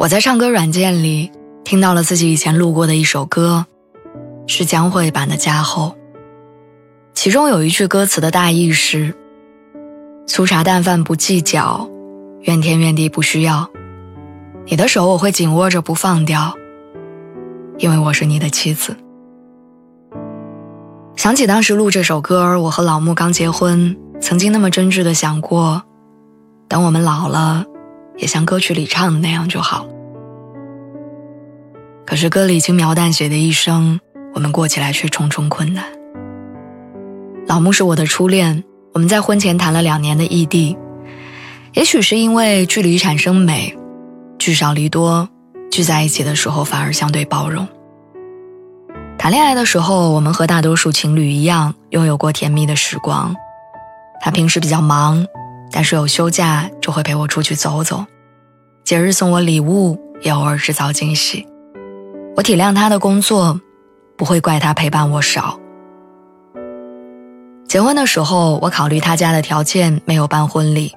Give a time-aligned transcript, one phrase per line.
[0.00, 1.30] 我在唱歌软件里
[1.62, 3.66] 听到了自己以前录过的一首歌，
[4.46, 5.94] 是江蕙版的《家后》。
[7.12, 9.14] 其中有一句歌词的大意是
[10.26, 11.86] ：“粗茶淡饭不计较，
[12.40, 13.68] 怨天怨地不需要。
[14.64, 16.54] 你的手我会紧握着不放掉，
[17.76, 18.96] 因为我是你的妻子。”
[21.14, 25.82] 想起当时录这首歌，我和老穆刚结婚，曾经那么真挚的想过，
[26.68, 27.66] 等我们老了。
[28.20, 29.86] 也像歌曲里唱的那样就好。
[32.06, 33.98] 可是歌里轻描淡写的一生，
[34.34, 35.84] 我们过起来却重重困难。
[37.46, 40.76] 老穆是我的初恋，我们在婚前谈了两年的异地。
[41.72, 43.76] 也许是因为距离产生美，
[44.38, 45.28] 聚少离多，
[45.70, 47.66] 聚在一起的时候反而相对包容。
[49.16, 53.34] 谈恋爱的时候，我们和大多数情侣一样，拥有过甜蜜的时光。
[54.20, 55.24] 他平时比较忙。
[55.70, 58.04] 但是有休假就会陪我出去走走，
[58.84, 61.46] 节日送我礼物，也偶尔制造惊喜。
[62.36, 63.60] 我体谅他的工作，
[64.16, 65.58] 不会怪他陪伴我少。
[67.68, 70.92] 结婚的时候，我考虑他家的条件，没有办婚礼，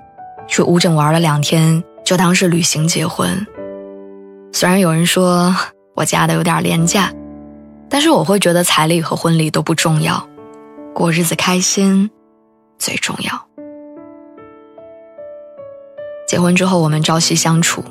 [0.48, 3.46] 去乌镇玩了两天，就当是旅行结婚。
[4.52, 5.56] 虽然有人说
[5.96, 7.14] 我家的有点廉价，
[7.90, 10.28] 但是我会觉得彩礼和婚礼都不重要，
[10.96, 12.10] 过日子开心
[12.80, 13.48] 最重要。
[16.34, 17.84] 结婚之后，我们朝夕相处，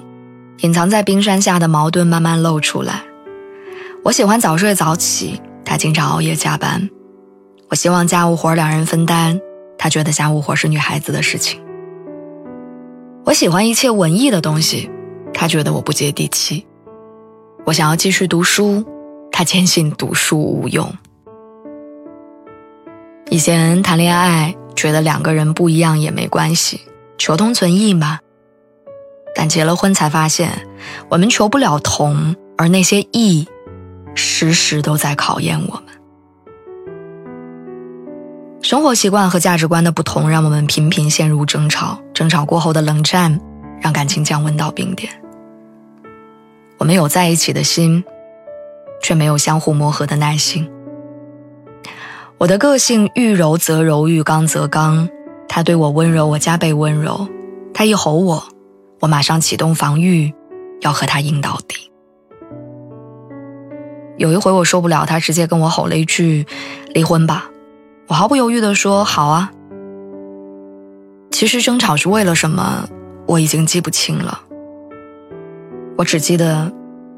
[0.62, 3.04] 隐藏在冰山下的矛盾慢慢露出来。
[4.02, 6.90] 我喜欢早睡早起，他经常熬夜加班。
[7.68, 9.40] 我希望家务活两人分担，
[9.78, 11.62] 他觉得家务活是女孩子的事情。
[13.24, 14.90] 我喜欢一切文艺的东西，
[15.32, 16.66] 他觉得我不接地气。
[17.64, 18.84] 我想要继续读书，
[19.30, 20.92] 他坚信读书无用。
[23.30, 26.80] 以前谈恋爱，觉得两个人不一样也没关系，
[27.18, 28.18] 求同存异嘛。
[29.34, 30.66] 但结了婚才发现，
[31.08, 33.46] 我们求不了同，而那些异，
[34.14, 35.84] 时时都在考验我们。
[38.62, 41.98] 生活习惯和价值观的不同，让我们频频陷入争吵。
[42.14, 43.40] 争吵过后的冷战，
[43.80, 45.12] 让感情降温到冰点。
[46.78, 48.04] 我们有在一起的心，
[49.02, 50.70] 却没有相互磨合的耐心。
[52.38, 55.08] 我的个性遇柔则柔，遇刚则刚。
[55.48, 57.28] 他对我温柔，我加倍温柔。
[57.74, 58.44] 他一吼我。
[59.02, 60.32] 我马上启动防御，
[60.80, 61.90] 要和他硬到底。
[64.16, 66.46] 有一回我受不了，他直接跟我吼了一句
[66.94, 67.50] ：“离婚吧！”
[68.06, 69.50] 我毫不犹豫地说：“好啊。”
[71.32, 72.88] 其实争吵是为了什么，
[73.26, 74.40] 我已经记不清了。
[75.98, 76.72] 我只记得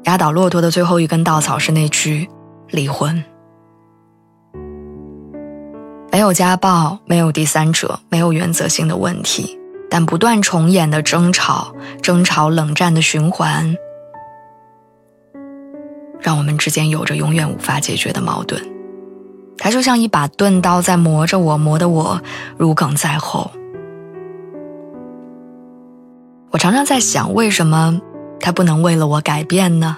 [0.05, 2.27] 压倒骆驼的最后一根稻草是那句
[2.71, 3.23] “离婚”。
[6.11, 9.59] 没有家暴，没有第三者，没有原则性的问题。
[9.97, 13.77] 但不断重演的争吵、争吵、冷战的循环，
[16.19, 18.61] 让我们之间有着永远无法解决的矛盾。
[19.57, 22.21] 它就像一把钝刀在磨着我，磨得我
[22.57, 23.49] 如鲠在喉。
[26.51, 28.01] 我常常在想，为什么
[28.41, 29.95] 他不能为了我改变呢？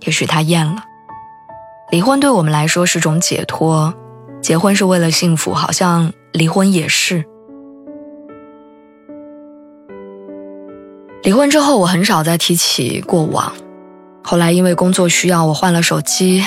[0.00, 0.82] 也许他厌了。
[1.92, 3.94] 离婚对我们来说是种解脱，
[4.40, 6.12] 结婚是为了幸福，好像。
[6.32, 7.24] 离婚也是。
[11.24, 13.52] 离婚之后，我很少再提起过往。
[14.22, 16.44] 后来因为工作需要，我换了手机，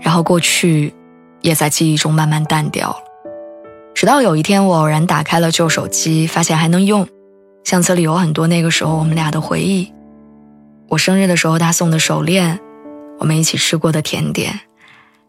[0.00, 0.94] 然后过去
[1.40, 2.96] 也在记忆中慢慢淡掉了。
[3.96, 7.04] 直到有一天，我偶然打开了旧手机，发现还能用，
[7.64, 9.92] 相册里有很多那个时候我们俩的回忆。
[10.88, 12.60] 我生日的时候他送的手链，
[13.18, 14.60] 我们一起吃过的甜点，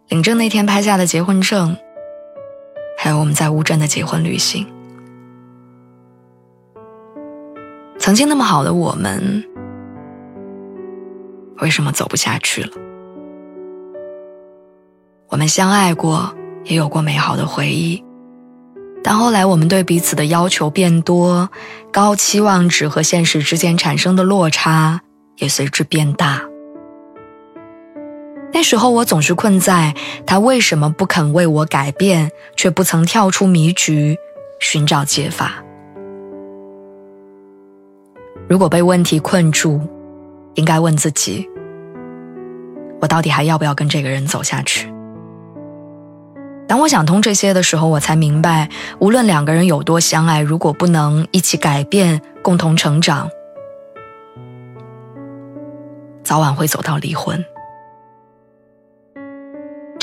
[0.10, 1.76] 领证那天拍下的结婚证。
[3.08, 4.68] 还有我们在乌镇的结婚旅行，
[7.98, 9.46] 曾经那么好的我们，
[11.60, 12.72] 为什么走不下去了？
[15.30, 18.04] 我们相爱过，也有过美好的回忆，
[19.02, 21.50] 但后来我们对彼此的要求变多，
[21.94, 25.00] 高期望值和现实之间产生的落差
[25.38, 26.47] 也随之变大。
[28.58, 29.94] 那时候我总是困在
[30.26, 34.18] 他为什么不肯为我改变，却不曾跳出迷局
[34.60, 35.64] 寻找解法。
[38.50, 39.80] 如果被问题困住，
[40.56, 41.48] 应该问自己：
[43.00, 44.92] 我到底还要不要跟这个人走下去？
[46.68, 48.68] 当我想通这些的时候，我才明白，
[48.98, 53.30] 无论两个人有多相爱，如果不能一起改变、共同成长，
[56.24, 57.46] 早晚会走到离婚。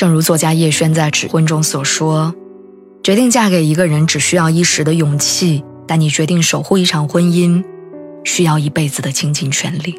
[0.05, 2.35] 正如作家叶轩在《指婚》中所说
[3.03, 7.65] ：“决定嫁给一个人只需要一时的勇气，但你决定守护一场婚姻，
[8.23, 9.99] 需要一辈子的倾尽全力。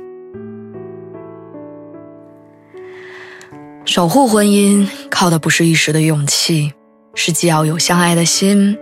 [3.83, 6.71] 守护婚姻靠的不是一时的勇气，
[7.15, 8.77] 是既要有相爱的心，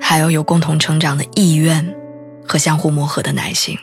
[0.00, 1.92] 还要有共同成长的意愿
[2.46, 3.76] 和相互磨合的耐心。”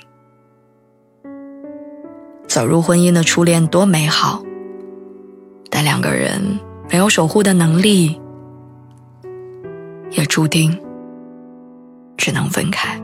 [2.47, 4.41] 走入婚姻的初恋多美好，
[5.69, 6.57] 但两个人
[6.95, 8.17] 没有守护的能力，
[10.11, 10.71] 也注定
[12.15, 12.97] 只能分开。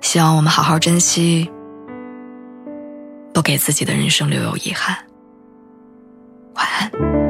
[0.00, 1.50] 希望我们好好珍惜，
[3.34, 4.96] 不给自己的人生留有遗憾。
[6.54, 7.27] 晚安。